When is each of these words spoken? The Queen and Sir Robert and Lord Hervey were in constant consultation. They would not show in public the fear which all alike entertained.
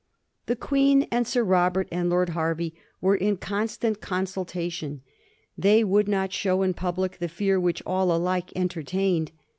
The 0.47 0.55
Queen 0.55 1.03
and 1.11 1.27
Sir 1.27 1.43
Robert 1.43 1.87
and 1.91 2.09
Lord 2.09 2.29
Hervey 2.29 2.73
were 3.01 3.15
in 3.15 3.37
constant 3.37 4.01
consultation. 4.01 5.03
They 5.55 5.83
would 5.83 6.07
not 6.07 6.33
show 6.33 6.63
in 6.63 6.73
public 6.73 7.19
the 7.19 7.29
fear 7.29 7.59
which 7.59 7.83
all 7.85 8.11
alike 8.11 8.51
entertained. 8.55 9.31